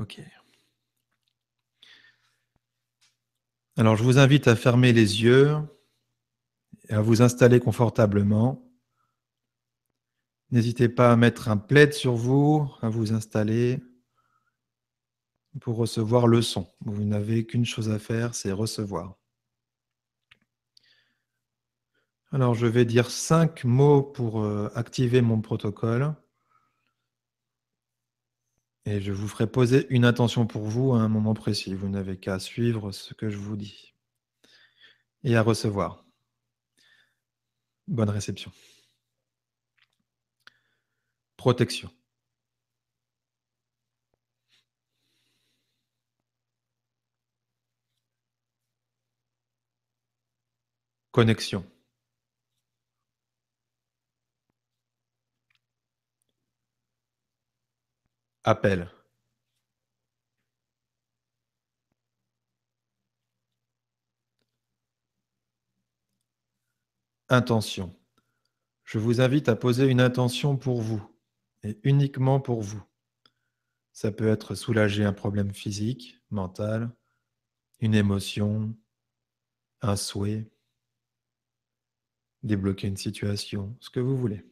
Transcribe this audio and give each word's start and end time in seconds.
Ok. 0.00 0.18
Alors, 3.76 3.96
je 3.96 4.02
vous 4.02 4.18
invite 4.18 4.48
à 4.48 4.56
fermer 4.56 4.94
les 4.94 5.22
yeux 5.22 5.58
et 6.88 6.94
à 6.94 7.02
vous 7.02 7.20
installer 7.20 7.60
confortablement. 7.60 8.66
N'hésitez 10.50 10.88
pas 10.88 11.12
à 11.12 11.16
mettre 11.16 11.50
un 11.50 11.58
plaid 11.58 11.92
sur 11.92 12.14
vous, 12.14 12.66
à 12.80 12.88
vous 12.88 13.12
installer 13.12 13.78
pour 15.60 15.76
recevoir 15.76 16.26
le 16.28 16.40
son. 16.40 16.66
Vous 16.80 17.04
n'avez 17.04 17.44
qu'une 17.44 17.66
chose 17.66 17.90
à 17.90 17.98
faire, 17.98 18.34
c'est 18.34 18.52
recevoir. 18.52 19.18
Alors, 22.32 22.54
je 22.54 22.66
vais 22.66 22.86
dire 22.86 23.10
cinq 23.10 23.64
mots 23.64 24.02
pour 24.02 24.42
euh, 24.42 24.70
activer 24.74 25.20
mon 25.20 25.42
protocole. 25.42 26.14
Et 28.90 29.00
je 29.00 29.12
vous 29.12 29.28
ferai 29.28 29.46
poser 29.46 29.86
une 29.90 30.04
intention 30.04 30.48
pour 30.48 30.62
vous 30.62 30.94
à 30.94 30.98
un 30.98 31.08
moment 31.08 31.32
précis. 31.32 31.74
Vous 31.74 31.88
n'avez 31.88 32.18
qu'à 32.18 32.40
suivre 32.40 32.90
ce 32.90 33.14
que 33.14 33.30
je 33.30 33.36
vous 33.36 33.56
dis 33.56 33.94
et 35.22 35.36
à 35.36 35.42
recevoir. 35.42 36.04
Bonne 37.86 38.10
réception. 38.10 38.50
Protection. 41.36 41.88
Connexion. 51.12 51.64
Appel. 58.44 58.90
Intention. 67.28 67.94
Je 68.84 68.98
vous 68.98 69.20
invite 69.20 69.48
à 69.48 69.56
poser 69.56 69.86
une 69.86 70.00
intention 70.00 70.56
pour 70.56 70.80
vous 70.80 71.02
et 71.62 71.78
uniquement 71.84 72.40
pour 72.40 72.62
vous. 72.62 72.82
Ça 73.92 74.10
peut 74.10 74.28
être 74.28 74.54
soulager 74.54 75.04
un 75.04 75.12
problème 75.12 75.52
physique, 75.52 76.18
mental, 76.30 76.90
une 77.80 77.94
émotion, 77.94 78.74
un 79.82 79.96
souhait, 79.96 80.50
débloquer 82.42 82.88
une 82.88 82.96
situation, 82.96 83.76
ce 83.80 83.90
que 83.90 84.00
vous 84.00 84.16
voulez. 84.16 84.44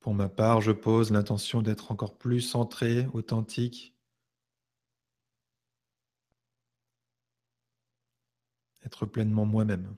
Pour 0.00 0.14
ma 0.14 0.28
part, 0.28 0.60
je 0.60 0.72
pose 0.72 1.10
l'intention 1.12 1.62
d'être 1.62 1.92
encore 1.92 2.18
plus 2.18 2.40
centré, 2.40 3.06
authentique, 3.12 3.94
être 8.84 9.06
pleinement 9.06 9.44
moi-même. 9.46 9.96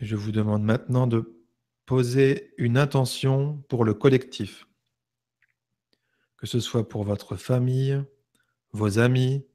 Je 0.00 0.16
vous 0.16 0.32
demande 0.32 0.64
maintenant 0.64 1.06
de 1.06 1.42
poser 1.86 2.52
une 2.58 2.76
intention 2.76 3.62
pour 3.68 3.84
le 3.84 3.94
collectif 3.94 4.66
que 6.42 6.48
ce 6.48 6.58
soit 6.58 6.88
pour 6.88 7.04
votre 7.04 7.36
famille, 7.36 8.02
vos 8.72 8.98
amis, 8.98 9.46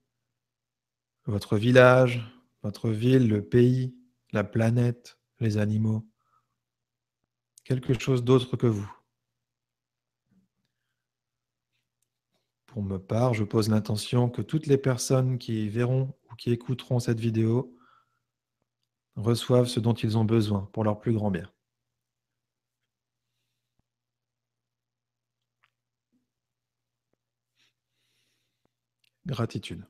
votre 1.26 1.58
village, 1.58 2.26
votre 2.64 2.90
ville, 2.90 3.28
le 3.28 3.44
pays, 3.44 3.94
la 4.32 4.46
planète, 4.46 5.20
les 5.42 5.58
animaux, 5.58 6.08
quelque 7.66 8.00
chose 8.00 8.24
d'autre 8.24 8.56
que 8.56 8.68
vous. 8.68 8.90
Pour 12.68 12.82
me 12.82 13.00
part, 13.00 13.34
je 13.34 13.44
pose 13.44 13.68
l'intention 13.68 14.30
que 14.30 14.42
toutes 14.42 14.68
les 14.68 14.78
personnes 14.78 15.40
qui 15.40 15.68
verront 15.68 16.16
ou 16.32 16.36
qui 16.36 16.54
écouteront 16.54 17.00
cette 17.00 17.20
vidéo 17.20 17.78
reçoivent 19.18 19.68
ce 19.68 19.82
dont 19.82 19.94
ils 19.94 20.18
ont 20.18 20.24
besoin 20.24 20.70
pour 20.72 20.86
leur 20.86 21.02
plus 21.02 21.12
grand 21.12 21.32
bien. 21.32 21.52
gratitude. 29.28 29.86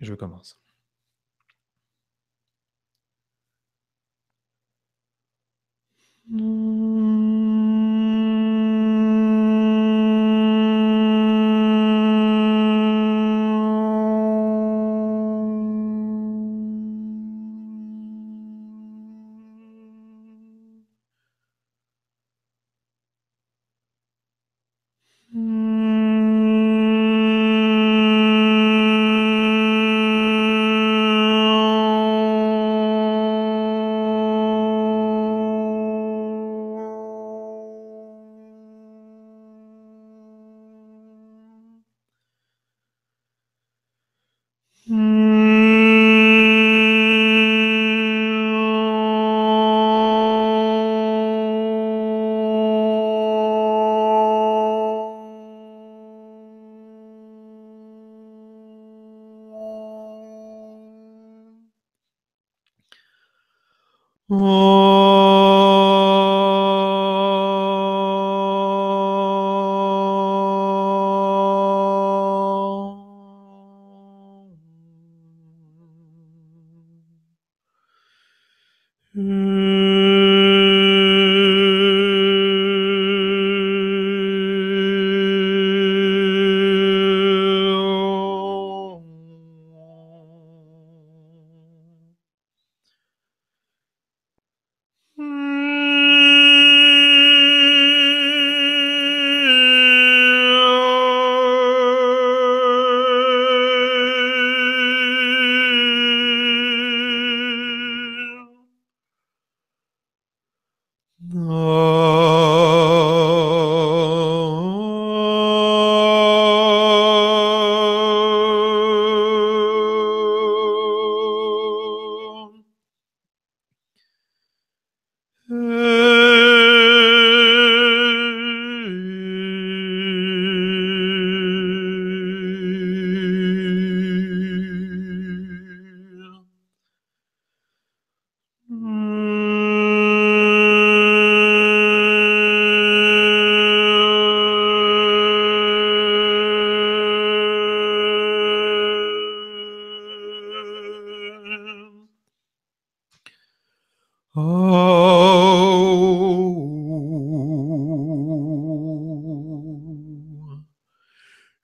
Je 0.00 0.14
commence. 0.14 0.58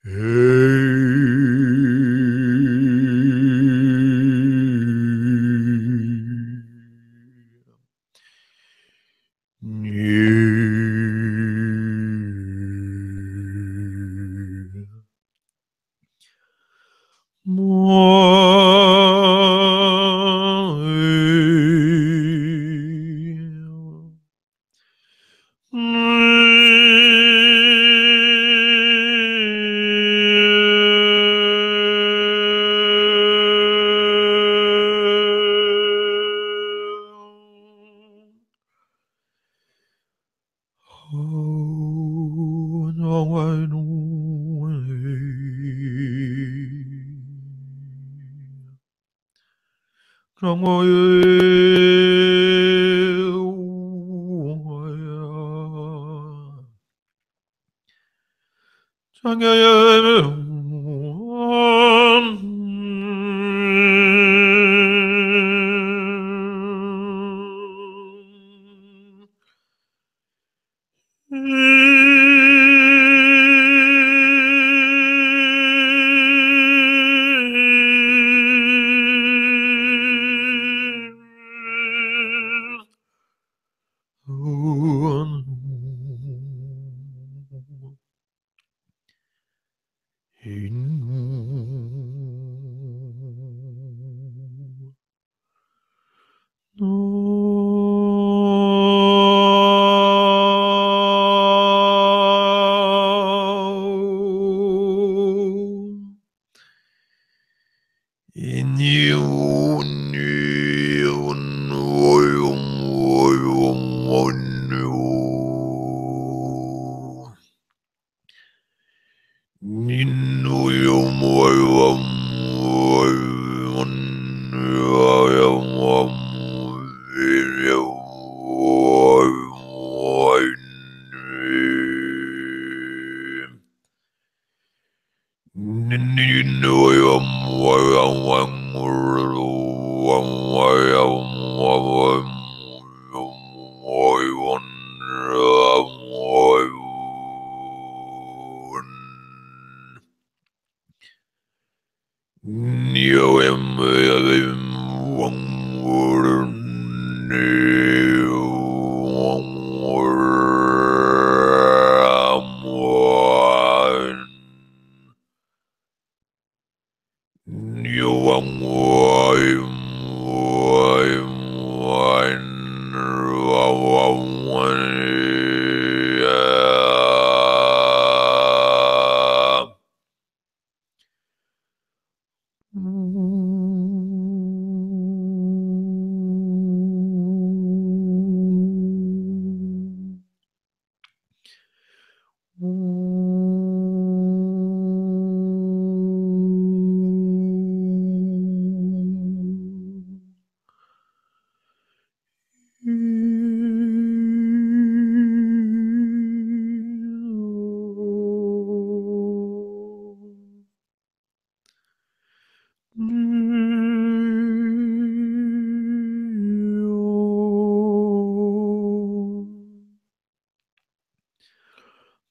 Hey. 0.06 0.45
Yeah. 59.38 59.85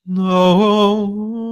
No. 0.08 1.45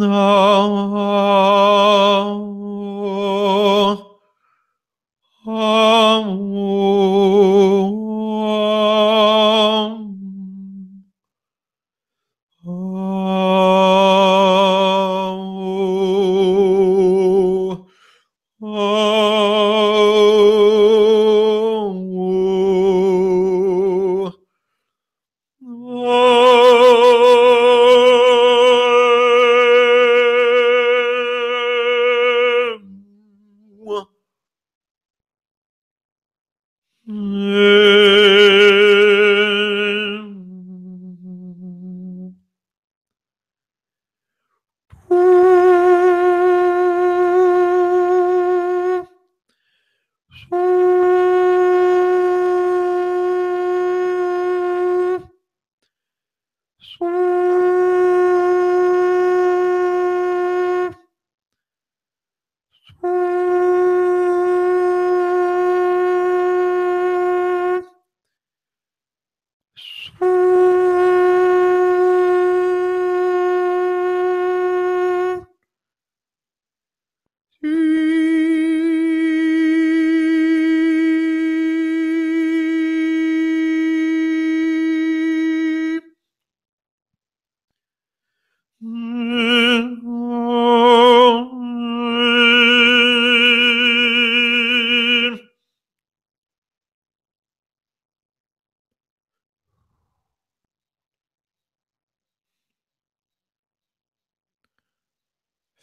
No. 0.00 1.49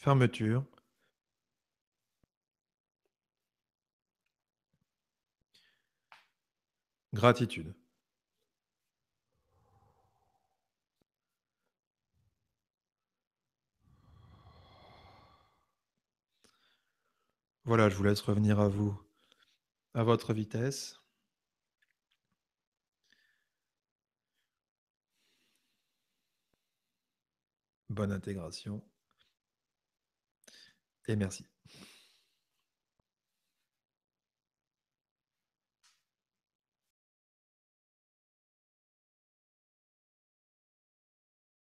fermeture 0.08 0.64
Gratitude. 7.14 7.76
Voilà, 17.66 17.90
je 17.90 17.96
vous 17.96 18.04
laisse 18.04 18.22
revenir 18.22 18.62
à 18.62 18.70
vous, 18.70 18.98
à 19.94 20.04
votre 20.06 20.34
vitesse. 20.34 21.02
Bonne 27.90 28.14
intégration 28.14 28.82
et 31.08 31.16
merci. 31.16 31.46